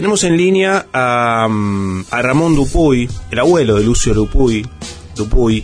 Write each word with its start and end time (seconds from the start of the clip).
Tenemos 0.00 0.24
en 0.24 0.38
línea 0.38 0.86
a, 0.94 1.46
mm, 1.46 2.04
a 2.10 2.22
Ramón 2.22 2.54
Dupuy, 2.54 3.06
el 3.30 3.38
abuelo 3.38 3.74
de 3.76 3.84
Lucio 3.84 4.14
Dupuy. 4.14 4.66
Dupuy. 5.14 5.62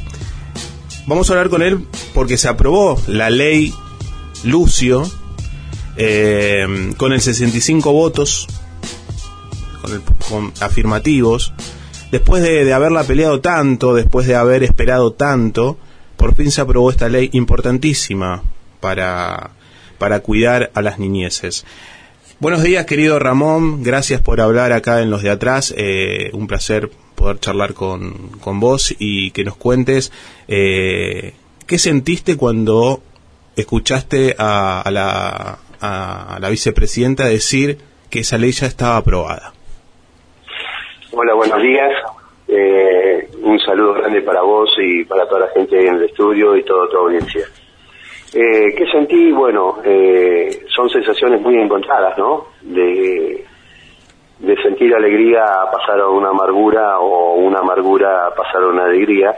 Vamos 1.07 1.31
a 1.31 1.33
hablar 1.33 1.49
con 1.49 1.63
él 1.63 1.87
porque 2.13 2.37
se 2.37 2.47
aprobó 2.47 3.01
la 3.07 3.31
ley 3.31 3.73
Lucio 4.45 5.11
eh, 5.97 6.93
con 6.99 7.15
el 7.15 7.23
65 7.23 7.95
votos 7.95 8.47
con 9.81 9.93
el- 9.93 10.03
con 10.29 10.53
afirmativos. 10.61 11.55
Después 12.13 12.43
de, 12.43 12.67
de 12.67 12.75
haberla 12.75 13.05
peleado 13.05 13.41
tanto, 13.41 13.95
después 13.95 14.27
de 14.27 14.35
haber 14.37 14.63
esperado 14.65 15.15
tanto, 15.15 15.79
por 16.19 16.35
fin 16.35 16.51
se 16.51 16.61
aprobó 16.61 16.91
esta 16.91 17.09
ley 17.09 17.31
importantísima 17.33 18.43
para, 18.81 19.53
para 19.97 20.21
cuidar 20.21 20.71
a 20.75 20.83
las 20.83 20.99
niñeces. 20.99 21.65
Buenos 22.39 22.63
días, 22.63 22.85
querido 22.85 23.19
Ramón. 23.19 23.83
Gracias 23.83 24.21
por 24.21 24.43
hablar 24.43 24.71
acá 24.73 25.01
en 25.01 25.09
los 25.09 25.23
de 25.23 25.31
atrás. 25.31 25.75
Eh, 25.75 26.29
un 26.35 26.47
placer 26.47 26.91
poder 27.15 27.41
charlar 27.41 27.73
con, 27.73 28.29
con 28.43 28.61
vos 28.61 28.95
y 28.99 29.31
que 29.31 29.43
nos 29.43 29.57
cuentes 29.57 30.13
eh, 30.47 31.33
qué 31.67 31.79
sentiste 31.79 32.37
cuando 32.37 33.01
escuchaste 33.57 34.35
a, 34.37 34.83
a 34.83 34.91
la, 34.91 35.59
a 35.81 36.39
la 36.39 36.51
vicepresidenta 36.51 37.25
decir 37.25 37.79
que 38.11 38.19
esa 38.19 38.37
ley 38.37 38.53
ya 38.53 38.67
estaba 38.67 38.99
aprobada. 38.99 39.55
Hola, 41.13 41.33
buenos 41.33 41.63
días. 41.63 41.91
Eh, 42.49 43.31
un 43.41 43.59
saludo 43.61 43.95
grande 43.95 44.21
para 44.21 44.43
vos 44.43 44.69
y 44.77 45.05
para 45.05 45.27
toda 45.27 45.47
la 45.47 45.49
gente 45.55 45.87
en 45.87 45.95
el 45.95 46.03
estudio 46.03 46.55
y 46.55 46.63
toda 46.65 46.87
tu 46.91 46.99
audiencia. 46.99 47.47
Eh, 48.35 48.75
¿Qué 48.77 48.87
sentí? 48.91 49.31
Bueno, 49.33 49.79
eh, 49.85 50.65
son 50.75 50.91
sensaciones 50.91 51.41
muy 51.41 51.57
encontradas, 51.57 52.19
¿no? 52.19 52.49
De, 52.63 53.45
sentir 54.63 54.95
alegría 54.95 55.45
a 55.45 55.71
pasar 55.71 56.01
a 56.01 56.09
una 56.09 56.31
amargura 56.31 56.99
o 56.99 57.35
una 57.37 57.61
amargura 57.61 58.27
a 58.27 58.35
pasar 58.35 58.63
a 58.63 58.69
una 58.69 58.85
alegría, 58.85 59.35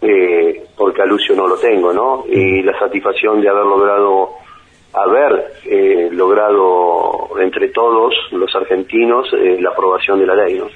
eh, 0.00 0.64
porque 0.76 1.02
a 1.02 1.06
Lucio 1.06 1.34
no 1.34 1.48
lo 1.48 1.56
tengo, 1.56 1.92
¿no? 1.92 2.24
Y 2.28 2.62
la 2.62 2.78
satisfacción 2.78 3.40
de 3.40 3.48
haber 3.48 3.64
logrado, 3.64 4.30
haber 4.92 5.52
eh, 5.64 6.08
logrado 6.12 7.38
entre 7.40 7.68
todos 7.68 8.14
los 8.32 8.54
argentinos 8.54 9.26
eh, 9.32 9.58
la 9.60 9.70
aprobación 9.70 10.20
de 10.20 10.26
la 10.26 10.34
ley, 10.36 10.58
¿no? 10.58 10.68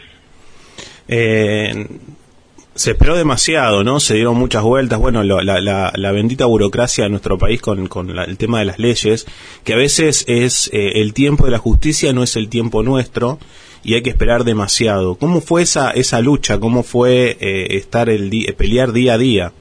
Se 2.81 2.93
esperó 2.93 3.15
demasiado, 3.15 3.85
¿no? 3.85 4.01
Se 4.01 4.15
dieron 4.15 4.37
muchas 4.37 4.63
vueltas. 4.63 4.99
Bueno, 4.99 5.23
la, 5.23 5.61
la- 5.61 5.93
la 5.95 6.13
bendita 6.13 6.47
burocracia 6.47 7.05
de 7.05 7.11
nuestro 7.11 7.37
país 7.37 7.61
con, 7.61 7.89
con 7.89 8.17
la- 8.17 8.25
el 8.25 8.39
tema 8.39 8.61
de 8.61 8.65
las 8.65 8.79
leyes, 8.79 9.27
que 9.67 9.75
a 9.75 9.77
veces 9.77 10.25
es 10.29 10.71
eh, 10.73 10.93
el 11.03 11.13
tiempo 11.13 11.45
de 11.45 11.51
la 11.51 11.59
justicia, 11.59 12.15
no 12.15 12.23
es 12.23 12.37
el 12.37 12.49
tiempo 12.49 12.83
nuestro, 12.83 13.39
y 13.85 13.97
hay 13.97 14.03
que 14.03 14.09
esperar 14.09 14.45
demasiado. 14.45 15.17
¿Cómo 15.17 15.43
fue 15.43 15.61
esa, 15.61 15.91
esa 15.91 16.21
lucha? 16.23 16.59
¿Cómo 16.59 16.83
fue 16.83 17.37
eh, 17.39 17.77
estar 17.77 18.09
el 18.09 18.31
pelear 18.57 18.93
día 18.93 19.13
a 19.13 19.19
día? 19.19 19.53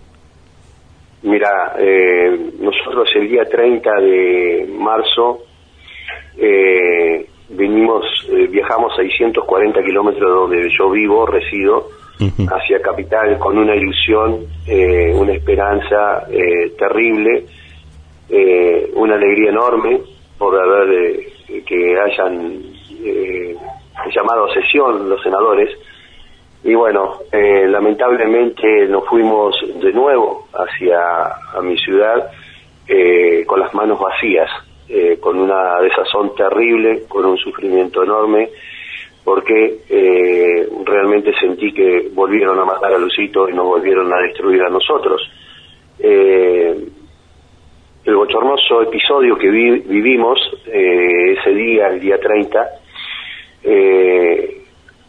Mira, 1.23 1.75
eh, 1.77 2.51
nosotros 2.61 3.09
el 3.15 3.27
día 3.29 3.43
30 3.43 3.91
de 3.99 4.69
marzo 4.79 5.39
eh, 6.37 7.25
vinimos, 7.49 8.05
eh, 8.31 8.47
viajamos 8.49 8.93
640 8.95 9.83
kilómetros 9.83 10.21
de 10.21 10.33
donde 10.61 10.69
yo 10.77 10.89
vivo, 10.89 11.25
resido, 11.25 11.98
Hacia 12.19 12.81
Capital 12.81 13.39
con 13.39 13.57
una 13.57 13.75
ilusión, 13.75 14.45
eh, 14.67 15.13
una 15.15 15.31
esperanza 15.33 16.27
eh, 16.29 16.71
terrible, 16.77 17.45
eh, 18.29 18.91
una 18.93 19.15
alegría 19.15 19.49
enorme 19.49 20.01
por 20.37 20.55
haber 20.55 20.93
eh, 21.47 21.63
que 21.65 21.97
hayan 21.99 22.61
eh, 23.03 23.55
llamado 24.13 24.45
a 24.45 24.53
sesión 24.53 25.09
los 25.09 25.21
senadores. 25.23 25.69
Y 26.61 26.73
bueno, 26.73 27.19
lamentablemente 27.31 28.85
nos 28.87 29.07
fuimos 29.07 29.55
de 29.81 29.93
nuevo 29.93 30.45
hacia 30.53 30.99
a 31.57 31.61
mi 31.61 31.77
ciudad 31.77 32.31
con 33.45 33.61
las 33.61 33.73
manos 33.73 33.97
vacías, 33.97 34.49
con 35.21 35.39
una 35.39 35.79
desazón 35.79 36.35
terrible, 36.35 37.03
con 37.07 37.25
un 37.25 37.37
sufrimiento 37.37 38.03
enorme, 38.03 38.49
porque 39.29 39.81
eh, 39.87 40.67
realmente 40.85 41.31
sentí 41.39 41.71
que 41.71 42.09
volvieron 42.13 42.57
a 42.59 42.65
matar 42.65 42.91
a 42.93 42.97
Lucito 42.97 43.47
y 43.47 43.53
nos 43.53 43.67
volvieron 43.67 44.11
a 44.11 44.17
destruir 44.21 44.63
a 44.63 44.69
nosotros. 44.69 45.21
Eh, 45.99 46.75
el 48.05 48.15
bochornoso 48.15 48.81
episodio 48.81 49.37
que 49.37 49.49
vi- 49.51 49.81
vivimos 49.81 50.39
eh, 50.65 51.35
ese 51.37 51.51
día, 51.53 51.89
el 51.89 51.99
día 51.99 52.19
30, 52.19 52.69
eh, 53.65 54.61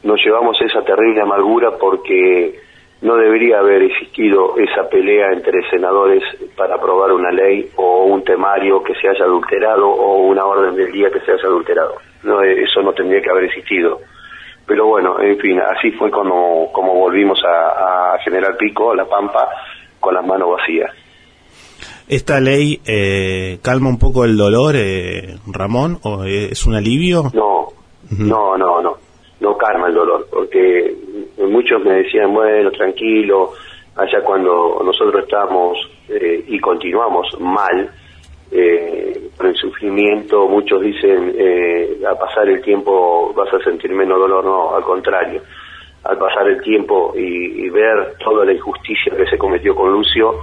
nos 0.03 0.23
llevamos 0.23 0.61
esa 0.61 0.85
terrible 0.85 1.23
amargura 1.23 1.71
porque 1.81 2.59
no 3.03 3.17
debería 3.17 3.59
haber 3.61 3.83
existido 3.83 4.57
esa 4.59 4.89
pelea 4.89 5.33
entre 5.33 5.69
senadores 5.71 6.23
para 6.57 6.75
aprobar 6.75 7.13
una 7.13 7.31
ley 7.31 7.71
o 7.77 8.05
un 8.05 8.23
temario 8.25 8.83
que 8.83 8.95
se 8.95 9.09
haya 9.09 9.25
adulterado 9.25 9.89
o 9.89 10.27
una 10.27 10.45
orden 10.45 10.77
del 10.77 10.93
día 10.93 11.11
que 11.11 11.21
se 11.21 11.33
haya 11.33 11.45
adulterado. 11.45 11.95
No, 12.23 12.43
eso 12.43 12.83
no 12.83 12.93
tendría 12.93 13.23
que 13.23 13.31
haber 13.31 13.45
existido. 13.45 14.01
Pero 14.67 14.87
bueno, 14.87 15.19
en 15.21 15.39
fin, 15.39 15.59
así 15.61 15.91
fue 15.93 16.11
como, 16.11 16.71
como 16.73 16.95
volvimos 16.95 17.39
a, 17.45 18.15
a 18.15 18.19
General 18.19 18.57
Pico, 18.57 18.93
a 18.93 18.97
La 18.97 19.07
Pampa, 19.07 19.49
con 19.99 20.15
las 20.15 20.25
manos 20.25 20.51
vacías. 20.59 20.91
¿Esta 22.07 22.41
ley 22.41 22.81
eh, 22.87 23.59
calma 23.63 23.89
un 23.89 23.99
poco 23.99 24.25
el 24.25 24.37
dolor, 24.37 24.75
eh, 24.77 25.37
Ramón? 25.47 25.99
¿O 26.03 26.25
es 26.25 26.67
un 26.67 26.75
alivio? 26.75 27.31
No, 27.33 27.69
no, 28.19 28.59
no, 28.59 28.83
no, 28.83 28.97
no 29.41 29.57
calma 29.57 29.89
el 29.89 29.95
dolor, 29.95 30.27
porque 30.31 30.95
muchos 31.49 31.85
me 31.85 32.03
decían, 32.03 32.33
bueno, 32.33 32.71
tranquilo, 32.71 33.53
allá 33.97 34.23
cuando 34.23 34.81
nosotros 34.85 35.25
estamos 35.25 35.79
eh, 36.09 36.45
y 36.49 36.59
continuamos 36.59 37.39
mal, 37.41 37.91
eh, 38.53 39.31
el 39.41 39.55
sufrimiento, 39.55 40.49
muchos 40.49 40.83
dicen, 40.83 41.35
eh, 41.37 42.01
al 42.07 42.19
pasar 42.19 42.49
el 42.49 42.61
tiempo 42.63 43.33
vas 43.35 43.53
a 43.55 43.61
sentir 43.61 43.93
menos 43.93 44.19
dolor, 44.19 44.45
no, 44.45 44.75
al 44.75 44.83
contrario, 44.83 45.41
al 46.05 46.19
pasar 46.19 46.49
el 46.49 46.61
tiempo 46.63 47.13
y, 47.17 47.65
y 47.65 47.69
ver 47.69 48.15
toda 48.19 48.45
la 48.45 48.53
injusticia 48.53 49.17
que 49.17 49.27
se 49.27 49.39
cometió 49.39 49.75
con 49.75 49.93
Lucio, 49.93 50.35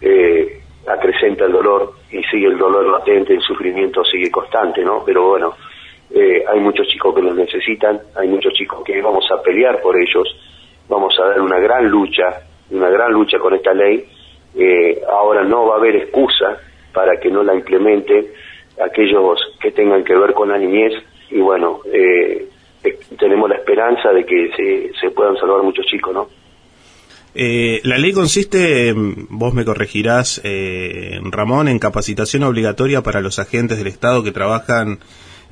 eh, 0.00 0.60
acrecenta 0.86 1.44
el 1.44 1.52
dolor 1.52 1.94
y 2.10 2.22
sigue 2.24 2.46
el 2.46 2.58
dolor 2.58 2.86
latente, 2.86 3.34
el 3.34 3.42
sufrimiento 3.42 4.02
sigue 4.04 4.30
constante, 4.30 4.82
¿no? 4.82 5.02
Pero 5.04 5.28
bueno, 5.28 5.54
eh, 6.12 6.44
hay 6.48 6.60
muchos 6.60 6.86
chicos 6.88 7.14
que 7.14 7.22
los 7.22 7.36
necesitan, 7.36 8.00
hay 8.16 8.28
muchos 8.28 8.52
chicos 8.54 8.82
que 8.84 9.00
vamos 9.00 9.24
a 9.30 9.42
pelear 9.42 9.80
por 9.80 9.96
ellos, 9.96 10.28
vamos 10.88 11.14
a 11.20 11.28
dar 11.28 11.40
una 11.40 11.58
gran 11.58 11.88
lucha, 11.88 12.42
una 12.70 12.88
gran 12.88 13.12
lucha 13.12 13.38
con 13.38 13.54
esta 13.54 13.72
ley. 13.72 14.04
Eh, 14.56 15.00
ahora 15.08 15.44
no 15.44 15.66
va 15.66 15.74
a 15.74 15.78
haber 15.78 15.96
excusa 15.96 16.58
para 16.92 17.20
que 17.20 17.30
no 17.30 17.42
la 17.42 17.54
implementen 17.54 18.26
aquellos 18.84 19.38
que 19.60 19.70
tengan 19.70 20.02
que 20.02 20.16
ver 20.16 20.32
con 20.32 20.48
la 20.48 20.58
niñez 20.58 20.92
y 21.30 21.38
bueno, 21.38 21.80
eh, 21.92 22.48
tenemos 23.18 23.48
la 23.48 23.56
esperanza 23.56 24.10
de 24.10 24.24
que 24.24 24.92
se, 25.00 25.10
puedan 25.10 25.36
salvar 25.36 25.62
muchos 25.62 25.86
chicos, 25.86 26.14
¿no? 26.14 26.28
Eh, 27.32 27.80
la 27.84 27.98
ley 27.98 28.12
consiste, 28.12 28.92
mm, 28.92 29.26
vos 29.30 29.54
me 29.54 29.64
corregirás, 29.64 30.40
eh, 30.42 31.20
Ramón, 31.22 31.68
en 31.68 31.78
capacitación 31.78 32.42
obligatoria 32.42 33.02
para 33.02 33.20
los 33.20 33.38
agentes 33.38 33.78
del 33.78 33.86
Estado 33.86 34.24
que 34.24 34.32
trabajan 34.32 34.98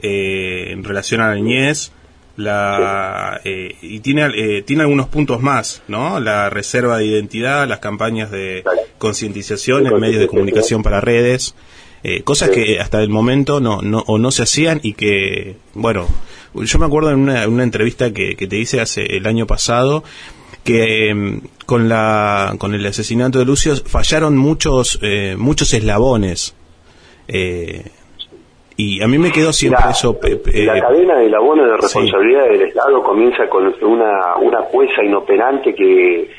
eh, 0.02 0.68
en 0.70 0.84
relación 0.84 1.20
a 1.20 1.28
la 1.28 1.34
niñez. 1.34 1.92
La, 2.36 3.40
eh, 3.44 3.74
y 3.82 3.98
tiene, 3.98 4.28
eh, 4.32 4.62
tiene 4.62 4.82
algunos 4.82 5.08
puntos 5.08 5.42
más, 5.42 5.82
¿no? 5.88 6.20
La 6.20 6.48
reserva 6.50 6.96
de 6.96 7.04
identidad, 7.04 7.66
las 7.66 7.80
campañas 7.80 8.30
de 8.30 8.62
concientización 8.98 9.88
en 9.88 9.98
medios 9.98 10.20
de 10.20 10.28
comunicación 10.28 10.84
para 10.84 11.00
redes, 11.00 11.56
eh, 12.04 12.22
cosas 12.22 12.50
que 12.50 12.78
hasta 12.78 13.02
el 13.02 13.08
momento 13.08 13.58
no, 13.58 13.82
no, 13.82 14.04
o 14.06 14.18
no 14.18 14.30
se 14.30 14.44
hacían 14.44 14.78
y 14.84 14.92
que, 14.92 15.56
bueno, 15.74 16.06
yo 16.54 16.78
me 16.78 16.86
acuerdo 16.86 17.10
en 17.10 17.18
una, 17.18 17.42
en 17.42 17.52
una 17.52 17.64
entrevista 17.64 18.12
que, 18.12 18.36
que 18.36 18.46
te 18.46 18.56
hice 18.56 18.80
hace 18.80 19.16
el 19.16 19.26
año 19.26 19.48
pasado, 19.48 20.04
que 20.62 21.08
em, 21.10 21.40
con 21.66 21.88
la 21.88 22.54
con 22.58 22.72
el 22.74 22.86
asesinato 22.86 23.40
de 23.40 23.46
Lucio 23.46 23.74
fallaron 23.76 24.36
muchos 24.36 24.98
eh, 25.02 25.34
muchos 25.36 25.72
eslabones 25.74 26.54
Eh, 27.30 27.84
y 28.78 29.02
a 29.02 29.06
mí 29.08 29.18
me 29.18 29.30
quedó 29.30 29.52
siempre 29.52 29.82
La- 29.84 29.90
eso 29.90 30.18
pe- 30.18 30.40
la 30.64 30.78
eh, 30.78 30.80
cadena 30.80 31.16
del 31.18 31.34
abono 31.34 31.64
de 31.66 31.76
responsabilidad 31.76 32.44
del 32.44 32.62
Estado 32.62 33.02
comienza 33.02 33.46
con 33.48 33.74
una, 33.82 34.36
una 34.40 34.62
jueza 34.62 35.02
inoperante 35.04 35.74
que, 35.74 36.30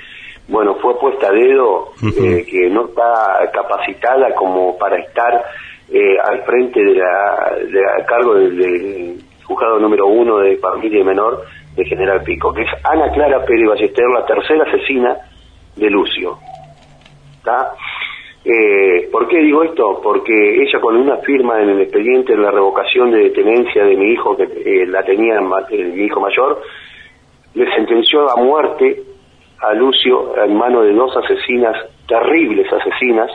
bueno, 0.47 0.75
fue 0.81 0.97
puesta 0.97 1.27
a 1.27 1.31
dedo, 1.31 1.89
eh, 2.17 2.45
que 2.49 2.69
no 2.71 2.87
está 2.87 3.51
capacitada 3.53 4.33
como 4.35 4.77
para 4.77 4.97
estar 4.99 5.43
eh, 5.91 6.17
al 6.23 6.41
frente 6.45 6.79
de 6.83 6.95
la, 6.95 7.55
de 7.71 7.81
a 8.01 8.05
cargo 8.05 8.35
del, 8.35 8.57
del 8.57 9.19
juzgado 9.43 9.77
número 9.79 10.07
uno 10.07 10.37
de 10.39 10.57
familia 10.57 11.01
y 11.01 11.03
menor 11.03 11.43
de 11.75 11.83
General 11.85 12.21
Pico, 12.23 12.53
que 12.53 12.61
es 12.61 12.69
Ana 12.83 13.11
Clara 13.11 13.43
Pérez 13.45 13.67
Ballester, 13.67 14.05
la 14.13 14.25
tercera 14.25 14.63
asesina 14.63 15.17
de 15.75 15.89
Lucio. 15.89 16.37
¿Está? 17.37 17.73
Eh, 18.45 19.09
¿Por 19.11 19.27
qué 19.27 19.39
digo 19.39 19.63
esto? 19.63 19.99
Porque 20.01 20.63
ella 20.63 20.79
con 20.79 20.95
una 20.95 21.17
firma 21.17 21.61
en 21.61 21.69
el 21.69 21.81
expediente 21.81 22.33
de 22.33 22.41
la 22.41 22.51
revocación 22.51 23.11
de 23.11 23.29
tenencia 23.31 23.83
de 23.83 23.95
mi 23.97 24.13
hijo, 24.13 24.37
que 24.37 24.43
eh, 24.43 24.85
la 24.87 25.03
tenía 25.03 25.39
mi 25.41 26.03
hijo 26.03 26.21
mayor, 26.21 26.61
le 27.53 27.69
sentenció 27.75 28.29
a 28.29 28.35
muerte 28.37 29.03
a 29.61 29.73
Lucio 29.73 30.41
en 30.41 30.55
mano 30.55 30.81
de 30.81 30.93
dos 30.93 31.15
asesinas, 31.17 31.75
terribles 32.07 32.71
asesinas, 32.71 33.29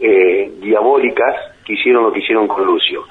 eh, 0.00 0.50
diabólicas, 0.60 1.36
que 1.64 1.74
hicieron 1.74 2.04
lo 2.04 2.12
que 2.12 2.18
hicieron 2.18 2.48
con 2.48 2.66
Lucio. 2.66 3.04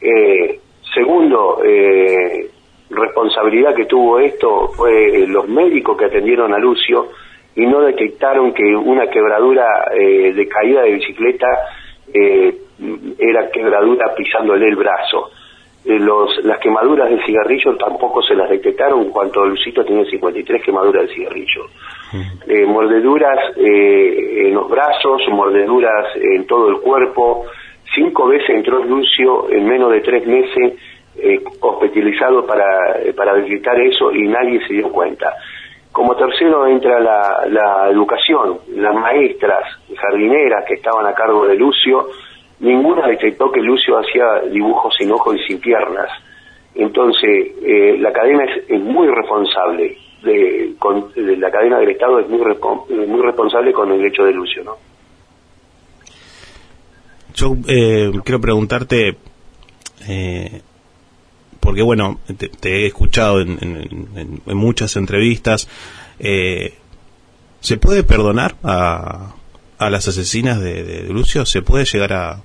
Eh, 0.00 0.58
segundo, 0.92 1.62
eh, 1.64 2.50
responsabilidad 2.90 3.74
que 3.74 3.86
tuvo 3.86 4.18
esto 4.18 4.68
fue 4.76 5.26
los 5.28 5.48
médicos 5.48 5.96
que 5.96 6.06
atendieron 6.06 6.52
a 6.52 6.58
Lucio 6.58 7.08
y 7.56 7.66
no 7.66 7.80
detectaron 7.80 8.52
que 8.52 8.64
una 8.74 9.06
quebradura 9.08 9.66
de 9.92 10.48
caída 10.48 10.82
de 10.82 10.92
bicicleta 10.92 11.46
era 12.12 13.50
quebradura 13.50 14.14
pisándole 14.14 14.68
el 14.68 14.76
brazo. 14.76 15.30
Los, 15.84 16.42
las 16.44 16.58
quemaduras 16.60 17.10
de 17.10 17.22
cigarrillo 17.26 17.76
tampoco 17.76 18.22
se 18.22 18.34
las 18.34 18.48
detectaron 18.48 19.02
en 19.02 19.10
cuanto 19.10 19.44
Lucito 19.44 19.84
tenía 19.84 20.06
53 20.06 20.62
quemaduras 20.62 21.06
de 21.06 21.14
cigarrillo. 21.14 21.66
Eh, 22.46 22.64
mordeduras 22.64 23.38
eh, 23.58 24.46
en 24.46 24.54
los 24.54 24.70
brazos, 24.70 25.20
mordeduras 25.30 26.16
en 26.16 26.46
todo 26.46 26.70
el 26.70 26.80
cuerpo. 26.80 27.44
Cinco 27.94 28.28
veces 28.28 28.48
entró 28.50 28.82
Lucio 28.82 29.50
en 29.50 29.66
menos 29.66 29.92
de 29.92 30.00
tres 30.00 30.26
meses 30.26 30.72
eh, 31.18 31.40
hospitalizado 31.60 32.46
para, 32.46 32.66
para 33.14 33.34
visitar 33.34 33.78
eso 33.78 34.10
y 34.10 34.26
nadie 34.26 34.66
se 34.66 34.72
dio 34.72 34.88
cuenta. 34.90 35.34
Como 35.94 36.16
tercero 36.16 36.66
entra 36.66 36.98
la, 36.98 37.88
educación, 37.88 38.58
las 38.74 38.92
maestras, 38.96 39.62
jardineras 39.96 40.64
que 40.66 40.74
estaban 40.74 41.06
a 41.06 41.14
cargo 41.14 41.46
de 41.46 41.54
Lucio, 41.54 42.08
ninguna 42.58 43.06
detectó 43.06 43.48
que 43.52 43.60
Lucio 43.60 43.96
hacía 43.98 44.50
dibujos 44.50 44.92
sin 44.98 45.12
ojos 45.12 45.36
y 45.36 45.46
sin 45.46 45.60
piernas. 45.60 46.08
Entonces, 46.74 47.46
eh, 47.62 47.96
la 48.00 48.12
cadena 48.12 48.44
es, 48.66 48.80
muy 48.80 49.06
responsable, 49.06 49.96
de, 50.24 50.74
la 51.38 51.50
cadena 51.52 51.78
del 51.78 51.90
Estado 51.90 52.18
es 52.18 52.28
muy, 52.28 52.40
muy 52.40 53.22
responsable 53.22 53.72
con 53.72 53.92
el 53.92 54.04
hecho 54.04 54.24
de 54.24 54.32
Lucio, 54.32 54.64
¿no? 54.64 54.72
Yo 57.36 57.54
eh, 57.68 58.10
quiero 58.24 58.40
preguntarte, 58.40 59.16
eh, 60.08 60.60
porque 61.64 61.82
bueno, 61.82 62.20
te, 62.60 62.82
he 62.82 62.86
escuchado 62.86 63.40
en, 63.40 64.40
muchas 64.44 64.96
entrevistas, 64.96 65.68
¿se 66.18 67.76
puede 67.78 68.04
perdonar 68.04 68.56
a, 68.62 69.34
a 69.78 69.90
las 69.90 70.08
asesinas 70.08 70.60
de, 70.60 71.06
Lucio? 71.08 71.46
¿Se 71.46 71.62
puede 71.62 71.84
llegar 71.84 72.12
a, 72.12 72.42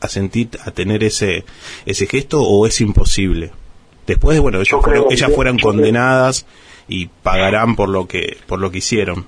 a 0.00 0.08
sentir, 0.08 0.50
a 0.64 0.70
tener 0.70 1.02
ese, 1.02 1.44
ese 1.86 2.06
gesto 2.06 2.40
o 2.42 2.66
es 2.66 2.80
imposible? 2.80 3.50
Después 4.06 4.36
de, 4.36 4.40
bueno, 4.40 4.60
ellas, 4.60 4.80
fueron, 4.80 5.06
ellas 5.10 5.32
fueran 5.34 5.58
condenadas 5.58 6.46
y 6.88 7.06
pagarán 7.06 7.76
por 7.76 7.88
lo 7.88 8.06
que, 8.08 8.38
por 8.46 8.58
lo 8.58 8.70
que 8.70 8.78
hicieron. 8.78 9.26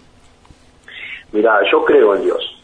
Mira, 1.32 1.60
yo 1.70 1.84
creo 1.84 2.16
en 2.16 2.24
Dios. 2.24 2.56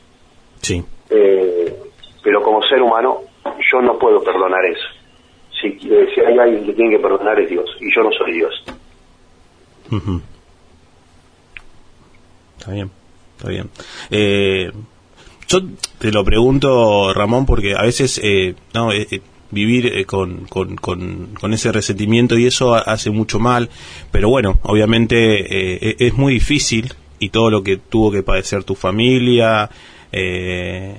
Sí. 0.63 0.85
Eh, 1.11 1.77
pero 2.23 2.43
como 2.43 2.63
ser 2.63 2.81
humano, 2.81 3.21
yo 3.71 3.83
no 3.83 3.99
puedo 3.99 4.23
perdonar 4.25 4.65
eso. 4.65 4.87
Si, 5.81 5.89
eh, 5.89 6.07
si 6.15 6.21
hay 6.21 6.39
alguien 6.39 6.65
que 6.65 6.73
tiene 6.73 6.97
que 6.97 7.03
perdonar 7.03 7.39
es 7.41 7.51
Dios, 7.51 7.69
y 7.81 7.95
yo 7.95 8.03
no 8.03 8.11
soy 8.13 8.33
Dios. 8.33 8.65
Está 12.59 12.73
bien. 12.73 12.91
Está 13.37 13.49
bien. 13.51 13.71
Eh, 14.11 14.71
yo 15.49 15.61
te 15.99 16.11
lo 16.11 16.25
pregunto, 16.25 17.13
Ramón, 17.13 17.47
porque 17.47 17.75
a 17.75 17.83
veces 17.83 18.21
eh, 18.23 18.55
no, 18.75 18.93
eh, 18.93 19.07
eh, 19.11 19.21
vivir 19.51 20.07
con, 20.07 20.47
con, 20.47 20.77
con, 20.77 21.53
ese 21.53 21.71
resentimiento 21.71 22.37
y 22.37 22.47
eso 22.47 22.75
hace 22.75 23.11
mucho 23.11 23.39
mal, 23.39 23.71
pero 24.11 24.29
bueno, 24.29 24.59
obviamente 24.63 26.05
es 26.05 26.15
muy 26.15 26.35
difícil 26.35 26.93
y 27.21 27.29
todo 27.29 27.51
lo 27.51 27.63
que 27.63 27.77
tuvo 27.77 28.11
que 28.11 28.25
padecer 28.25 28.65
tu 28.65 28.75
familia, 28.75 29.71
eh, 30.11 30.97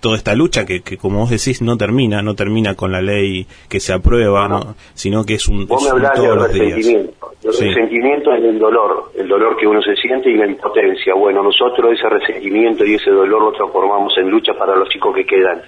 toda 0.00 0.16
esta 0.16 0.34
lucha 0.34 0.64
que, 0.64 0.82
que, 0.82 0.96
como 0.96 1.20
vos 1.20 1.30
decís, 1.30 1.62
no 1.62 1.76
termina, 1.76 2.22
no 2.22 2.34
termina 2.34 2.74
con 2.74 2.92
la 2.92 3.00
ley 3.00 3.46
que 3.68 3.80
se 3.80 3.92
aprueba, 3.92 4.48
no. 4.48 4.74
sino 4.94 5.24
que 5.24 5.34
es 5.34 5.48
un, 5.48 5.66
vos 5.66 5.82
me 5.84 5.90
hablás 5.90 6.20
del 6.20 6.40
resentimiento. 6.40 7.32
El 7.42 7.52
resentimiento 7.52 8.32
es 8.34 8.44
el 8.44 8.58
dolor, 8.58 9.12
el 9.14 9.28
dolor 9.28 9.56
que 9.56 9.66
uno 9.66 9.80
se 9.80 9.94
siente 9.96 10.30
y 10.30 10.36
la 10.36 10.46
impotencia. 10.46 11.14
Bueno, 11.14 11.42
nosotros 11.42 11.92
ese 11.92 12.08
resentimiento 12.08 12.84
y 12.84 12.94
ese 12.94 13.10
dolor 13.10 13.42
lo 13.42 13.52
transformamos 13.52 14.12
en 14.18 14.28
lucha 14.28 14.54
para 14.54 14.76
los 14.76 14.88
chicos 14.88 15.14
que 15.14 15.24
quedan. 15.24 15.62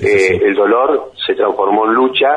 Eh, 0.00 0.40
el 0.44 0.54
dolor 0.54 1.12
se 1.26 1.34
transformó 1.34 1.86
en 1.86 1.94
lucha 1.94 2.28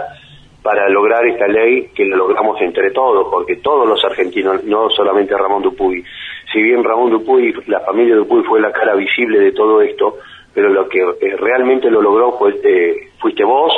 para 0.64 0.88
lograr 0.90 1.26
esta 1.26 1.48
ley 1.48 1.90
que 1.94 2.06
la 2.06 2.16
logramos 2.16 2.60
entre 2.62 2.92
todos, 2.92 3.28
porque 3.32 3.58
todos 3.58 3.88
los 3.88 4.04
argentinos, 4.06 4.64
no 4.64 4.90
solamente 4.90 5.36
Ramón 5.36 5.64
Dupuy, 5.64 6.04
si 6.52 6.62
bien 6.62 6.84
Ramón 6.84 7.12
Dupuy, 7.12 7.54
la 7.68 7.80
familia 7.82 8.16
Dupuy 8.16 8.44
fue 8.44 8.60
la 8.60 8.72
cara 8.72 8.96
visible 8.96 9.40
de 9.40 9.52
todo 9.54 9.82
esto, 9.82 10.18
pero 10.54 10.70
lo 10.70 10.88
que 10.88 11.00
eh, 11.00 11.36
realmente 11.38 11.90
lo 11.90 12.02
logró 12.02 12.38
fue, 12.38 12.60
eh, 12.64 13.10
fuiste 13.20 13.44
vos, 13.44 13.74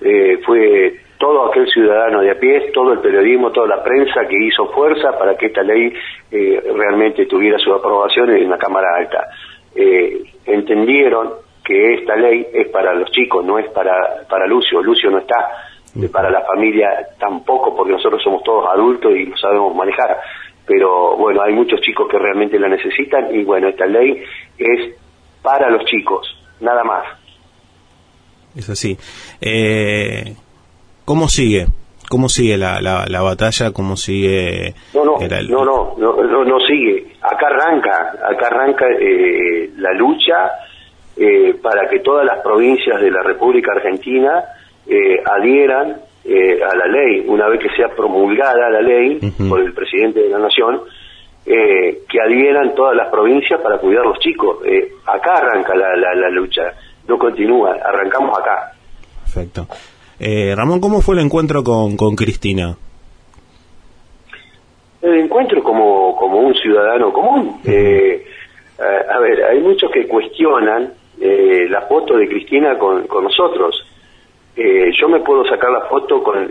eh, 0.00 0.38
fue 0.44 1.00
todo 1.18 1.46
aquel 1.46 1.68
ciudadano 1.68 2.20
de 2.20 2.32
a 2.32 2.38
pie, 2.38 2.70
todo 2.72 2.92
el 2.92 2.98
periodismo, 2.98 3.52
toda 3.52 3.68
la 3.68 3.82
prensa 3.82 4.26
que 4.28 4.36
hizo 4.44 4.66
fuerza 4.72 5.16
para 5.18 5.36
que 5.36 5.46
esta 5.46 5.62
ley 5.62 5.92
realmente 6.30 7.26
tuviera 7.26 7.58
su 7.58 7.72
aprobación 7.72 8.30
en 8.30 8.50
la 8.50 8.58
Cámara 8.58 8.96
Alta. 8.96 9.28
entendieron 10.44 11.30
que 11.64 11.94
esta 11.94 12.16
ley 12.16 12.44
es 12.52 12.66
para 12.70 12.92
los 12.94 13.08
chicos, 13.12 13.44
no 13.44 13.56
es 13.56 13.68
para, 13.70 14.26
para 14.28 14.48
Lucio. 14.48 14.82
Lucio 14.82 15.12
no 15.12 15.18
está 15.18 15.48
para 16.10 16.28
la 16.28 16.40
familia 16.40 16.88
tampoco, 17.20 17.76
porque 17.76 17.92
nosotros 17.92 18.20
somos 18.20 18.42
todos 18.42 18.66
adultos 18.72 19.12
y 19.14 19.26
lo 19.26 19.36
sabemos 19.36 19.76
manejar. 19.76 20.18
Pero 20.66 21.16
bueno, 21.16 21.42
hay 21.42 21.52
muchos 21.52 21.80
chicos 21.82 22.08
que 22.08 22.18
realmente 22.18 22.58
la 22.58 22.68
necesitan 22.68 23.32
y 23.32 23.44
bueno, 23.44 23.68
esta 23.68 23.86
ley 23.86 24.24
es 24.58 24.96
para 25.42 25.70
los 25.70 25.84
chicos, 25.84 26.26
nada 26.60 26.84
más. 26.84 27.04
Es 28.54 28.68
así. 28.68 28.96
Eh, 29.40 30.36
¿Cómo 31.04 31.28
sigue? 31.28 31.66
¿Cómo 32.12 32.28
sigue 32.28 32.58
la, 32.58 32.80
la, 32.82 33.22
batalla? 33.22 33.72
¿Cómo 33.72 33.96
sigue? 33.96 34.74
No, 34.92 35.02
no, 35.02 35.18
no, 35.18 35.94
no, 35.96 36.44
no, 36.44 36.60
sigue. 36.60 37.14
Acá 37.22 37.46
arranca, 37.46 38.12
acá 38.28 38.48
arranca 38.48 38.84
eh, 39.00 39.70
la 39.78 39.94
lucha 39.94 40.50
eh, 41.16 41.54
para 41.62 41.88
que 41.88 42.00
todas 42.00 42.26
las 42.26 42.40
provincias 42.40 43.00
de 43.00 43.10
la 43.10 43.22
República 43.22 43.72
Argentina 43.72 44.44
eh, 44.86 45.22
adhieran 45.24 46.02
a 46.24 46.76
la 46.76 46.86
ley. 46.86 47.24
Una 47.26 47.48
vez 47.48 47.60
que 47.60 47.74
sea 47.74 47.88
promulgada 47.96 48.68
la 48.68 48.82
ley 48.82 49.18
por 49.48 49.60
el 49.60 49.72
presidente 49.72 50.20
de 50.20 50.28
la 50.28 50.38
Nación, 50.38 50.82
eh, 51.44 52.02
que 52.08 52.20
adhieran 52.20 52.74
todas 52.74 52.94
las 52.94 53.08
provincias 53.08 53.60
para 53.60 53.78
cuidar 53.78 54.02
a 54.02 54.08
los 54.08 54.18
chicos. 54.20 54.58
Eh, 54.64 54.92
acá 55.06 55.38
arranca 55.38 55.74
la, 55.74 55.96
la, 55.96 56.30
lucha, 56.30 56.62
no 57.08 57.18
continúa, 57.18 57.76
arrancamos 57.84 58.38
acá. 58.38 58.72
Perfecto. 59.22 59.66
Eh, 60.20 60.54
Ramón, 60.54 60.80
¿cómo 60.80 61.00
fue 61.00 61.16
el 61.16 61.22
encuentro 61.22 61.64
con, 61.64 61.96
con 61.96 62.14
Cristina? 62.14 62.76
El 65.00 65.18
encuentro 65.18 65.62
como, 65.64 66.14
como 66.16 66.38
un 66.38 66.54
ciudadano 66.54 67.12
común. 67.12 67.60
Eh, 67.64 68.24
a, 68.78 69.18
ver, 69.18 69.44
hay 69.44 69.60
muchos 69.60 69.90
que 69.90 70.06
cuestionan 70.06 70.92
la 71.18 71.82
foto 71.82 72.16
de 72.16 72.28
Cristina 72.28 72.78
con, 72.78 73.06
con 73.06 73.24
nosotros. 73.24 73.81
Yo 75.00 75.08
me 75.08 75.20
puedo 75.20 75.44
sacar 75.44 75.70
la 75.70 75.82
foto 75.82 76.22
con 76.22 76.46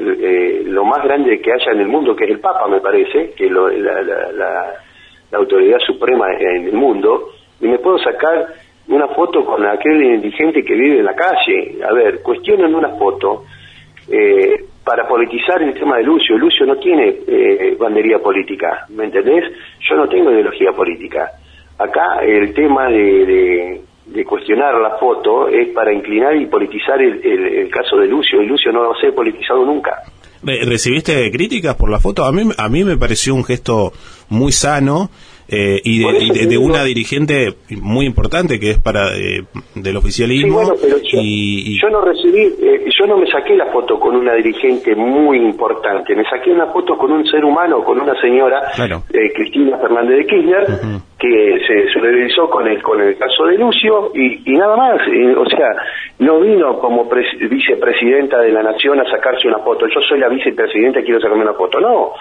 lo 0.66 0.86
más 0.86 1.04
grande 1.04 1.40
que 1.40 1.52
haya 1.52 1.72
en 1.72 1.82
el 1.82 1.88
mundo, 1.88 2.16
que 2.16 2.26
es 2.26 2.32
el 2.32 2.40
Papa, 2.40 2.68
me 2.68 2.80
parece, 2.80 3.32
que 3.36 3.50
lo, 3.50 3.70
la, 3.70 4.76
autoridad 5.34 5.80
suprema 5.80 6.28
en 6.34 6.68
el 6.68 6.74
mundo, 6.74 7.30
y 7.62 7.68
me 7.68 7.80
puedo 7.80 7.98
sacar 8.00 8.48
una 8.88 9.08
foto 9.10 9.46
con 9.46 9.66
aquel 9.66 10.04
indigente 10.04 10.64
que 10.64 10.74
vive 10.74 11.00
en 11.00 11.06
la 11.06 11.16
calle. 11.16 11.78
A 11.88 11.94
ver, 11.94 12.22
cuestionan 12.22 12.76
una 12.76 12.90
foto 12.98 13.44
eh, 14.10 14.66
para 14.84 15.08
politizar 15.08 15.62
el 15.62 15.74
tema 15.74 15.98
de 15.98 16.04
Lucio. 16.04 16.38
Lucio 16.38 16.66
no 16.66 16.76
tiene 16.78 17.16
eh, 17.28 17.76
bandería 17.80 18.20
política, 18.20 18.86
¿me 18.90 19.06
entendés? 19.06 19.46
Yo 19.90 19.96
no 19.96 20.08
tengo 20.10 20.32
ideología 20.32 20.72
política. 20.72 21.32
Acá 21.78 22.20
el 22.24 22.54
tema 22.54 22.90
de, 22.90 23.82
cuestionar 24.26 24.76
la 24.76 24.98
foto 24.98 25.48
es 25.48 25.70
para 25.70 25.94
inclinar 25.94 26.36
y 26.36 26.48
politizar 26.48 27.02
el, 27.02 27.26
el, 27.26 27.70
caso 27.70 27.98
de 27.98 28.08
Lucio, 28.08 28.42
y 28.42 28.46
Lucio 28.46 28.72
no 28.72 28.82
va 28.82 28.96
a 28.96 29.02
ser 29.02 29.14
politizado 29.14 29.66
nunca. 29.66 30.04
¿Recibiste 30.44 31.30
críticas 31.32 31.76
por 31.76 31.90
la 31.90 32.00
foto? 32.00 32.26
A 32.26 32.32
mí, 32.32 32.50
a 32.58 32.68
mí 32.68 32.84
me 32.84 32.98
pareció 32.98 33.36
un 33.36 33.44
gesto 33.44 33.94
muy 34.30 34.52
sano 34.52 35.10
eh, 35.54 35.82
y, 35.84 36.48
de, 36.48 36.58
una 36.58 36.82
dirigente 36.86 37.56
muy 37.82 38.06
importante 38.06 38.58
que 38.58 38.72
es 38.72 38.80
para 38.80 39.18
eh, 39.18 39.44
del 39.76 39.98
oficialismo. 39.98 40.62
y, 41.12 41.78
yo, 41.78 41.90
no 41.90 42.00
recibí, 42.00 42.40
eh, 42.40 42.86
yo 42.98 43.06
no 43.06 43.18
me 43.18 43.30
saqué 43.30 43.58
la 43.58 43.66
foto 43.66 44.00
con 44.00 44.16
una 44.16 44.34
dirigente 44.34 44.96
muy 44.96 45.40
importante, 45.40 46.16
me 46.16 46.24
saqué 46.24 46.52
una 46.52 46.68
foto 46.68 46.98
con 46.98 47.12
un 47.12 47.26
ser 47.26 47.44
humano, 47.44 47.84
con 47.84 48.00
una 48.00 48.20
señora, 48.22 48.62
Cristina 49.36 49.78
Fernández 49.78 50.20
de 50.20 50.26
Kirchner, 50.26 50.66
que 51.20 51.60
se 51.68 51.94
solidarizó 51.94 52.50
con 52.50 52.66
el, 52.68 52.82
con 52.82 53.02
el 53.02 53.18
caso 53.18 53.46
de 53.46 53.58
Lucio 53.58 54.12
y, 54.16 54.54
nada 54.54 54.78
más. 54.78 55.02
o 55.02 55.50
sea, 55.50 55.68
no 56.20 56.40
vino 56.40 56.80
como 56.80 57.10
vicepresidenta 57.10 58.40
de 58.40 58.54
la 58.54 58.64
Nación 58.64 59.02
a 59.02 59.12
sacarse 59.12 59.50
una 59.50 59.60
foto. 59.60 59.86
Yo 59.88 60.00
soy 60.08 60.18
la 60.18 60.30
vicepresidenta 60.30 61.02
y 61.02 61.04
quiero 61.04 61.20
sacarme 61.20 61.44
una 61.44 61.56
foto. 61.56 61.82
No 61.82 62.14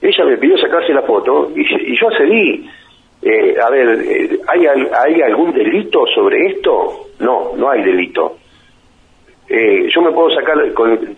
ella 0.00 0.24
me 0.24 0.36
pidió 0.36 0.56
sacarse 0.58 0.92
la 0.92 1.02
foto 1.02 1.50
y, 1.54 1.96
yo 1.98 2.08
accedí. 2.08 2.68
Eh, 3.22 3.56
a 3.60 3.70
ver, 3.70 4.00
eh, 4.04 4.38
¿hay, 4.46 4.66
¿hay 4.66 5.22
algún 5.22 5.52
delito 5.52 6.04
sobre 6.14 6.46
esto? 6.48 7.08
No, 7.20 7.52
no 7.56 7.70
hay 7.70 7.82
delito. 7.82 8.36
Eh, 9.48 9.88
yo 9.94 10.02
me 10.02 10.10
puedo 10.10 10.30
sacar, 10.30 10.56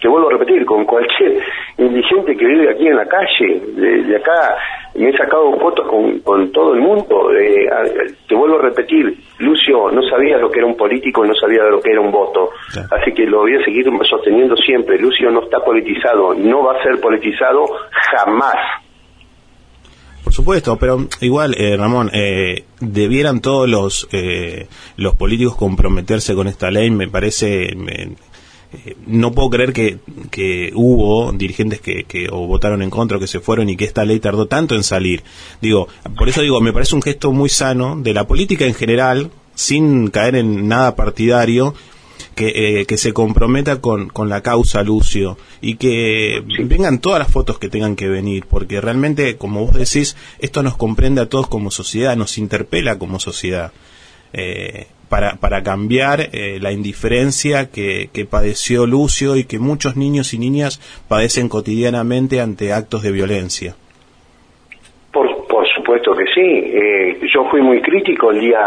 te 0.00 0.08
vuelvo 0.08 0.28
a 0.28 0.32
repetir, 0.32 0.64
con 0.66 0.84
cualquier 0.84 1.42
indigente 1.78 2.36
que 2.36 2.44
vive 2.44 2.70
aquí 2.70 2.86
en 2.86 2.96
la 2.96 3.06
calle, 3.06 3.60
de, 3.74 4.16
acá, 4.16 4.56
me 4.98 5.10
he 5.10 5.16
sacado 5.16 5.52
fotos 5.58 5.86
con, 5.88 6.52
todo 6.52 6.74
el 6.74 6.80
mundo. 6.80 7.30
Eh, 7.32 7.66
te 8.26 8.34
vuelvo 8.34 8.58
a 8.58 8.62
repetir, 8.62 9.16
Lucio 9.38 9.90
no 9.90 10.02
sabía 10.02 10.38
lo 10.38 10.50
que 10.50 10.58
era 10.58 10.66
un 10.66 10.76
político 10.76 11.24
y 11.24 11.28
no 11.28 11.34
sabía 11.34 11.62
lo 11.64 11.80
que 11.80 11.92
era 11.92 12.00
un 12.00 12.10
voto. 12.10 12.50
Así 12.90 13.12
que 13.14 13.24
lo 13.24 13.40
voy 13.40 13.56
a 13.56 13.64
seguir 13.64 13.86
sosteniendo 14.08 14.56
siempre. 14.56 14.98
Lucio 14.98 15.30
no 15.30 15.44
está 15.44 15.60
politizado, 15.64 16.34
no 16.34 16.64
va 16.64 16.78
a 16.78 16.82
ser 16.82 17.00
politizado 17.00 17.64
jamás. 18.12 18.56
Por 20.28 20.34
supuesto, 20.34 20.76
pero 20.76 21.06
igual, 21.22 21.54
eh, 21.56 21.74
Ramón, 21.74 22.10
eh, 22.12 22.64
debieran 22.80 23.40
todos 23.40 23.66
los 23.66 24.06
eh, 24.12 24.66
los 24.98 25.14
políticos 25.14 25.56
comprometerse 25.56 26.34
con 26.34 26.48
esta 26.48 26.70
ley. 26.70 26.90
Me 26.90 27.08
parece, 27.08 27.74
no 29.06 29.32
puedo 29.32 29.50
creer 29.50 29.72
que, 29.72 29.98
que 30.30 30.72
hubo 30.74 31.32
dirigentes 31.32 31.80
que, 31.80 32.04
que 32.04 32.28
o 32.30 32.46
votaron 32.46 32.82
en 32.82 32.90
contra 32.90 33.16
o 33.16 33.20
que 33.20 33.26
se 33.26 33.40
fueron 33.40 33.68
y 33.68 33.76
que 33.76 33.84
esta 33.84 34.04
ley 34.04 34.20
tardó 34.20 34.46
tanto 34.46 34.74
en 34.74 34.82
salir. 34.82 35.22
Digo, 35.60 35.88
por 36.16 36.28
eso 36.28 36.42
digo, 36.42 36.60
me 36.60 36.72
parece 36.72 36.94
un 36.94 37.02
gesto 37.02 37.32
muy 37.32 37.48
sano 37.48 37.96
de 37.98 38.12
la 38.12 38.26
política 38.26 38.66
en 38.66 38.74
general, 38.74 39.30
sin 39.54 40.08
caer 40.08 40.36
en 40.36 40.68
nada 40.68 40.94
partidario 40.96 41.74
que, 42.34 42.80
eh, 42.80 42.86
que 42.86 42.98
se 42.98 43.12
comprometa 43.12 43.80
con, 43.80 44.08
con, 44.08 44.28
la 44.28 44.42
causa, 44.42 44.82
Lucio, 44.82 45.38
y 45.60 45.76
que 45.76 46.44
vengan 46.64 47.00
todas 47.00 47.18
las 47.18 47.30
fotos 47.30 47.58
que 47.58 47.68
tengan 47.68 47.96
que 47.96 48.08
venir, 48.08 48.44
porque 48.48 48.80
realmente, 48.80 49.36
como 49.36 49.66
vos 49.66 49.74
decís, 49.74 50.14
esto 50.38 50.62
nos 50.62 50.76
comprende 50.76 51.20
a 51.20 51.28
todos 51.28 51.48
como 51.48 51.70
sociedad, 51.70 52.16
nos 52.16 52.38
interpela 52.38 52.98
como 52.98 53.18
sociedad. 53.18 53.72
Eh, 54.32 54.86
para, 55.08 55.36
para 55.36 55.62
cambiar 55.62 56.20
eh, 56.32 56.58
la 56.60 56.72
indiferencia 56.72 57.70
que, 57.70 58.08
que, 58.12 58.24
padeció 58.24 58.86
Lucio 58.86 59.36
y 59.36 59.44
que 59.44 59.58
muchos 59.58 59.96
niños 59.96 60.34
y 60.34 60.38
niñas 60.38 60.80
padecen 61.08 61.48
cotidianamente 61.48 62.40
ante 62.40 62.72
actos 62.72 63.02
de 63.02 63.12
violencia. 63.12 63.74
Por, 65.12 65.46
por 65.46 65.66
supuesto 65.74 66.14
que 66.14 66.24
sí. 66.34 67.28
yo 67.34 67.48
fui 67.50 67.62
muy 67.62 67.80
crítico 67.80 68.30
el 68.30 68.40
día 68.40 68.58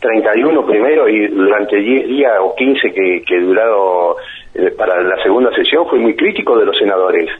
31 0.00 0.66
primero 0.66 1.08
y 1.08 1.28
durante 1.28 1.76
10 1.76 2.08
días 2.08 2.32
o 2.40 2.54
15 2.54 2.92
que, 2.92 3.22
que 3.26 3.40
durado 3.40 4.16
eh, 4.54 4.70
para 4.76 5.02
la 5.02 5.22
segunda 5.22 5.54
sesión 5.54 5.86
fui 5.88 5.98
muy 5.98 6.16
crítico 6.16 6.58
de 6.58 6.66
los 6.66 6.76
senadores 6.76 7.30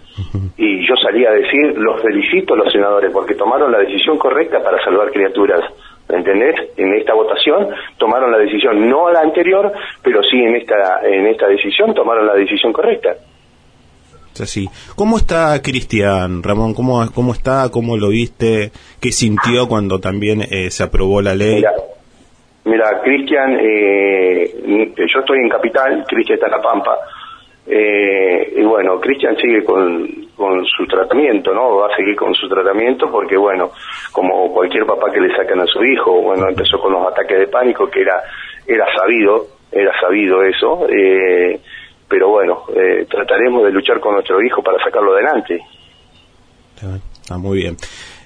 y 0.56 0.86
yo 0.86 0.94
salí 0.96 1.24
a 1.24 1.32
decir 1.32 1.76
los 1.76 2.00
felicito 2.02 2.54
a 2.54 2.58
los 2.58 2.72
senadores 2.72 3.10
porque 3.12 3.34
tomaron 3.34 3.72
la 3.72 3.78
decisión 3.78 4.18
correcta 4.18 4.62
para 4.62 4.82
salvar 4.84 5.10
criaturas 5.10 5.60
¿entendés? 6.12 6.54
En 6.76 6.94
esta 6.94 7.14
votación 7.14 7.68
tomaron 7.98 8.30
la 8.30 8.38
decisión, 8.38 8.88
no 8.88 9.08
a 9.08 9.12
la 9.12 9.20
anterior, 9.20 9.72
pero 10.02 10.22
sí 10.22 10.36
en 10.36 10.56
esta 10.56 11.00
en 11.04 11.26
esta 11.26 11.46
decisión 11.48 11.94
tomaron 11.94 12.26
la 12.26 12.34
decisión 12.34 12.72
correcta. 12.72 13.16
Así. 14.40 14.68
¿Cómo 14.96 15.18
está 15.18 15.60
Cristian, 15.62 16.42
Ramón? 16.42 16.72
¿Cómo, 16.72 17.04
¿Cómo 17.14 17.32
está? 17.32 17.68
¿Cómo 17.70 17.96
lo 17.96 18.08
viste? 18.08 18.70
¿Qué 19.00 19.12
sintió 19.12 19.68
cuando 19.68 19.98
también 19.98 20.40
eh, 20.42 20.70
se 20.70 20.82
aprobó 20.82 21.20
la 21.20 21.34
ley? 21.34 21.62
Mira, 22.64 23.00
Cristian, 23.02 23.58
eh, 23.60 24.96
yo 24.96 25.20
estoy 25.20 25.38
en 25.38 25.48
Capital, 25.48 26.04
Cristian 26.06 26.36
está 26.36 26.46
en 26.46 26.52
La 26.52 26.62
Pampa, 26.62 26.96
eh, 27.66 28.54
y 28.56 28.62
bueno, 28.62 29.00
Cristian 29.00 29.36
sigue 29.36 29.64
con, 29.64 30.28
con 30.36 30.64
su 30.66 30.86
tratamiento, 30.86 31.52
¿no? 31.52 31.76
Va 31.76 31.86
a 31.92 31.96
seguir 31.96 32.16
con 32.16 32.34
su 32.34 32.48
tratamiento 32.48 33.10
porque, 33.10 33.36
bueno, 33.36 33.72
como 34.12 34.52
cualquier 34.52 34.86
papá 34.86 35.12
que 35.12 35.20
le 35.20 35.34
sacan 35.36 35.60
a 35.60 35.66
su 35.66 35.82
hijo, 35.84 36.22
bueno, 36.22 36.48
empezó 36.48 36.78
con 36.78 36.92
los 36.92 37.06
ataques 37.06 37.38
de 37.38 37.46
pánico, 37.48 37.90
que 37.90 38.00
era, 38.02 38.22
era 38.66 38.86
sabido, 38.94 39.46
era 39.70 39.92
sabido 40.00 40.42
eso, 40.42 40.86
eh, 40.88 41.60
pero 42.08 42.28
bueno, 42.28 42.64
eh, 42.74 43.06
trataremos 43.08 43.64
de 43.64 43.70
luchar 43.70 44.00
con 44.00 44.14
nuestro 44.14 44.42
hijo 44.42 44.62
para 44.62 44.82
sacarlo 44.82 45.12
adelante. 45.12 45.60
Está 47.22 47.36
muy 47.36 47.58
bien. 47.58 47.76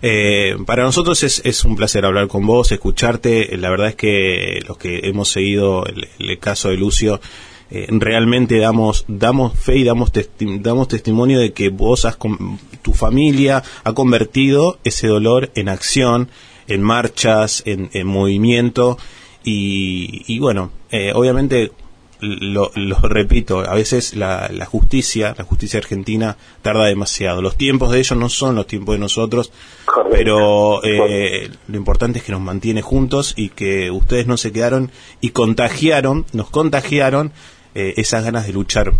Eh, 0.00 0.56
para 0.66 0.82
nosotros 0.82 1.22
es, 1.22 1.42
es, 1.44 1.64
un 1.64 1.76
placer 1.76 2.04
hablar 2.04 2.28
con 2.28 2.46
vos, 2.46 2.72
escucharte. 2.72 3.56
La 3.56 3.70
verdad 3.70 3.88
es 3.88 3.96
que 3.96 4.60
los 4.66 4.78
que 4.78 5.00
hemos 5.04 5.28
seguido 5.28 5.84
el, 5.86 6.38
caso 6.38 6.68
de 6.68 6.76
Lucio, 6.76 7.20
eh, 7.71 7.87
realmente 7.90 8.59
damos, 8.59 9.04
damos 9.09 9.59
fe 9.59 9.78
y 9.78 9.85
damos, 9.85 10.12
damos 10.61 10.88
testimonio 10.88 11.40
de 11.40 11.52
que 11.52 11.71
vos, 11.71 12.04
has, 12.04 12.18
tu 12.83 12.92
familia 12.92 13.62
ha 13.85 13.92
convertido 13.92 14.78
ese 14.85 15.06
dolor 15.06 15.50
en 15.54 15.68
acción, 15.68 16.28
en 16.68 16.83
marchas, 16.83 17.62
en, 17.66 18.06
movimiento. 18.06 18.99
Y, 19.44 20.23
y 20.26 20.38
bueno, 20.38 20.71
eh, 20.90 21.12
obviamente 21.14 21.73
lo, 22.25 22.99
repito, 23.02 23.61
a 23.61 23.75
veces 23.75 24.14
la, 24.14 24.49
justicia, 24.66 25.35
la 25.37 25.44
justicia 25.44 25.78
argentina 25.78 26.37
tarda 26.62 26.87
demasiado. 26.87 27.42
Los 27.42 27.56
tiempos 27.56 27.90
de 27.92 27.99
ellos 27.99 28.18
no 28.18 28.28
son 28.28 28.54
los 28.54 28.66
tiempos 28.66 28.94
de 28.94 28.99
nosotros, 28.99 29.52
pero 30.11 30.83
eh, 30.85 31.50
lo 31.68 31.76
importante 31.76 32.18
es 32.18 32.25
que 32.25 32.33
nos 32.33 32.40
mantiene 32.40 32.83
juntos 32.83 33.35
y 33.37 33.50
que 33.50 33.90
ustedes 33.90 34.26
no 34.26 34.37
se 34.37 34.52
quedaron 34.52 34.90
y 35.21 35.30
contagiaron, 35.30 36.25
nos 36.33 36.50
contagiaron 36.50 37.33
eh, 37.75 37.95
esas 37.97 38.25
ganas 38.25 38.47
de 38.47 38.52
luchar 38.52 38.93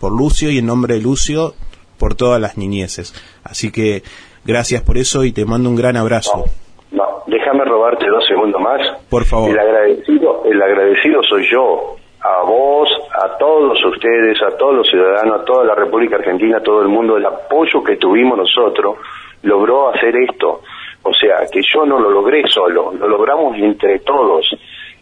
por 0.00 0.12
Lucio 0.12 0.50
y 0.50 0.58
en 0.58 0.66
nombre 0.66 0.94
de 0.94 1.00
Lucio 1.00 1.54
por 1.98 2.14
todas 2.14 2.40
las 2.40 2.58
niñeces. 2.58 3.14
Así 3.44 3.72
que 3.72 4.02
gracias 4.44 4.82
por 4.82 4.98
eso 4.98 5.24
y 5.24 5.32
te 5.32 5.44
mando 5.44 5.68
un 5.68 5.76
gran 5.76 5.96
abrazo. 5.96 6.44
No, 6.90 7.04
déjame 7.26 7.64
robarte 7.64 8.06
dos 8.08 8.26
segundos 8.26 8.60
más. 8.60 8.80
Por 9.08 9.24
favor. 9.24 9.50
El 9.50 9.58
agradecido, 9.58 10.42
el 10.44 10.62
agradecido 10.62 11.22
soy 11.22 11.44
yo 11.50 11.96
a 12.20 12.42
vos, 12.42 12.88
a 13.14 13.38
todos 13.38 13.78
ustedes, 13.84 14.42
a 14.42 14.56
todos 14.56 14.74
los 14.74 14.88
ciudadanos, 14.88 15.40
a 15.40 15.44
toda 15.44 15.64
la 15.64 15.74
República 15.74 16.16
Argentina, 16.16 16.58
a 16.58 16.62
todo 16.62 16.82
el 16.82 16.88
mundo, 16.88 17.16
el 17.16 17.24
apoyo 17.24 17.82
que 17.84 17.96
tuvimos 17.96 18.36
nosotros 18.36 18.96
logró 19.42 19.90
hacer 19.90 20.16
esto. 20.16 20.62
O 21.02 21.14
sea, 21.14 21.46
que 21.50 21.60
yo 21.62 21.86
no 21.86 22.00
lo 22.00 22.10
logré 22.10 22.42
solo, 22.48 22.92
lo 22.98 23.08
logramos 23.08 23.56
entre 23.58 24.00
todos. 24.00 24.44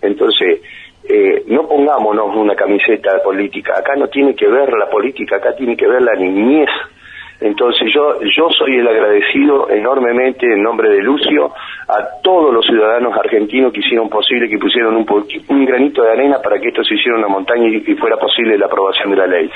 Entonces, 0.03 0.61
eh, 1.09 1.45
no 1.49 1.69
pongámonos 1.69 2.35
una 2.35 2.55
camiseta 2.55 3.23
política. 3.23 3.75
Acá 3.79 3.95
no 3.97 4.09
tiene 4.09 4.35
que 4.35 4.49
ver 4.49 4.73
la 4.73 4.89
política, 4.89 5.37
acá 5.37 5.55
tiene 5.55 5.77
que 5.77 5.87
ver 5.87 6.03
la 6.03 6.15
niñez 6.15 6.69
entonces 7.41 7.93
yo, 7.93 8.21
yo 8.23 8.49
soy 8.51 8.79
el 8.79 8.87
agradecido 8.87 9.69
enormemente 9.69 10.47
en 10.47 10.63
nombre 10.63 10.89
de 10.89 11.03
Lucio 11.03 11.53
a 11.89 12.21
todos 12.23 12.55
los 12.55 12.65
ciudadanos 12.65 13.15
argentinos 13.19 13.73
que 13.73 13.81
hicieron 13.81 14.09
posible, 14.09 14.49
que 14.49 14.59
pusieron 14.59 14.97
un, 14.97 15.07
un 15.49 15.65
granito 15.67 16.03
de 16.03 16.13
arena 16.13 16.39
para 16.43 16.59
que 16.59 16.69
esto 16.69 16.83
se 16.85 16.95
hiciera 16.95 17.19
una 17.19 17.29
montaña 17.29 17.69
y, 17.69 17.81
fuera 17.97 18.17
posible 18.17 18.57
la 18.57 18.67
aprobación 18.67 19.11
de 19.11 19.17
la 19.17 19.27
ley. 19.27 19.51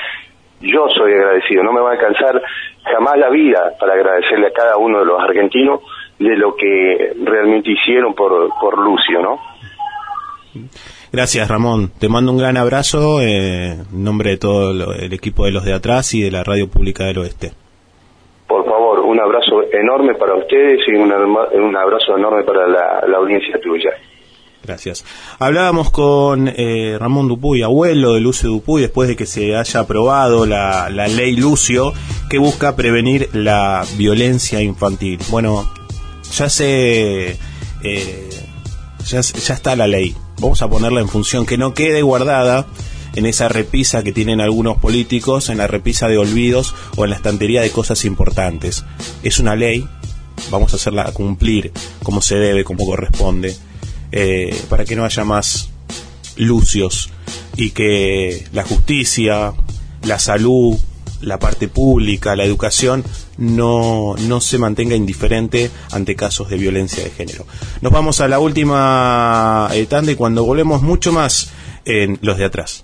Yo 0.61 0.89
soy 0.89 1.13
agradecido, 1.13 1.63
no 1.63 1.71
me 1.71 1.79
va 1.79 1.89
a 1.89 1.93
alcanzar 1.93 2.41
jamás 2.83 3.17
la 3.17 3.29
vida 3.29 3.71
para 3.79 3.93
agradecerle 3.93 4.47
a 4.47 4.51
cada 4.51 4.77
uno 4.77 4.99
de 4.99 5.05
los 5.05 5.19
argentinos 5.19 5.81
de 6.19 6.35
lo 6.35 6.55
que 6.55 7.13
realmente 7.23 7.71
hicieron 7.71 8.13
por, 8.13 8.49
por 8.59 8.77
Lucio, 8.77 9.21
¿no? 9.21 9.39
Gracias, 11.11 11.47
Ramón. 11.47 11.91
Te 11.99 12.07
mando 12.09 12.31
un 12.31 12.37
gran 12.37 12.57
abrazo 12.57 13.21
eh, 13.21 13.71
en 13.71 14.03
nombre 14.03 14.31
de 14.31 14.37
todo 14.37 14.93
el 14.93 15.13
equipo 15.13 15.45
de 15.45 15.51
los 15.51 15.65
de 15.65 15.73
atrás 15.73 16.13
y 16.13 16.21
de 16.21 16.31
la 16.31 16.43
Radio 16.43 16.67
Pública 16.67 17.05
del 17.05 17.17
Oeste 17.19 17.53
por 18.49 18.65
favor, 18.65 18.99
un 19.01 19.19
abrazo 19.19 19.61
enorme 19.71 20.15
para 20.15 20.33
ustedes 20.33 20.79
y 20.87 20.95
un, 20.95 21.11
abrazo 21.75 22.17
enorme 22.17 22.43
para 22.43 22.67
la, 22.67 23.17
audiencia 23.17 23.59
tuya. 23.61 23.91
Gracias. 24.63 25.05
Hablábamos 25.39 25.91
con 25.91 26.47
eh, 26.47 26.97
Ramón 26.99 27.27
Dupuy, 27.27 27.61
abuelo 27.61 28.15
de 28.15 28.21
Lucio 28.21 28.49
Dupuy, 28.49 28.81
después 28.81 29.07
de 29.07 29.15
que 29.15 29.27
se 29.27 29.55
haya 29.55 29.79
aprobado 29.81 30.47
la, 30.47 30.89
ley 30.89 31.35
Lucio, 31.35 31.93
que 32.27 32.39
busca 32.39 32.75
prevenir 32.75 33.29
la 33.33 33.83
violencia 33.97 34.61
infantil. 34.61 35.19
Bueno, 35.29 35.69
ya 36.31 36.49
se... 36.49 37.37
Eh, 37.83 38.29
ya, 39.05 39.21
ya 39.21 39.53
está 39.53 39.75
la 39.75 39.87
ley. 39.87 40.15
Vamos 40.39 40.61
a 40.61 40.69
ponerla 40.69 41.01
en 41.01 41.09
función, 41.09 41.45
que 41.45 41.57
no 41.57 41.73
quede 41.73 42.01
guardada 42.01 42.67
en 43.15 43.25
esa 43.25 43.49
repisa 43.49 44.03
que 44.03 44.11
tienen 44.11 44.41
algunos 44.41 44.77
políticos, 44.77 45.49
en 45.49 45.57
la 45.57 45.67
repisa 45.67 46.07
de 46.07 46.17
olvidos 46.17 46.75
o 46.95 47.03
en 47.03 47.09
la 47.09 47.15
estantería 47.15 47.61
de 47.61 47.71
cosas 47.71 48.05
importantes. 48.05 48.85
Es 49.23 49.39
una 49.39 49.55
ley 49.55 49.87
vamos 50.49 50.73
a 50.73 50.77
hacerla 50.77 51.11
cumplir 51.11 51.71
como 52.03 52.21
se 52.21 52.35
debe, 52.35 52.63
como 52.63 52.85
corresponde, 52.85 53.55
eh, 54.11 54.55
para 54.69 54.85
que 54.85 54.95
no 54.95 55.05
haya 55.05 55.23
más 55.23 55.69
lucios 56.37 57.09
y 57.55 57.71
que 57.71 58.47
la 58.53 58.63
justicia, 58.63 59.53
la 60.03 60.19
salud, 60.19 60.77
la 61.21 61.39
parte 61.39 61.67
pública, 61.67 62.35
la 62.35 62.45
educación, 62.45 63.03
no, 63.39 64.15
no 64.27 64.41
se 64.41 64.57
mantenga 64.57 64.95
indiferente 64.95 65.71
ante 65.91 66.15
casos 66.15 66.49
de 66.49 66.57
violencia 66.57 67.03
de 67.03 67.09
género. 67.09 67.45
Nos 67.81 67.91
vamos 67.91 68.21
a 68.21 68.27
la 68.27 68.39
última 68.39 69.69
eh, 69.73 69.85
tanda 69.85 70.11
y 70.11 70.15
cuando 70.15 70.43
volvemos 70.43 70.81
mucho 70.81 71.11
más 71.11 71.51
en 71.85 72.19
los 72.21 72.37
de 72.37 72.45
atrás. 72.45 72.77